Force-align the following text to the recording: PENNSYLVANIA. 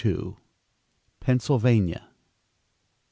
PENNSYLVANIA. 1.19 2.09